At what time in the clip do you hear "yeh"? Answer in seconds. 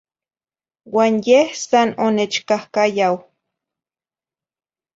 1.25-1.49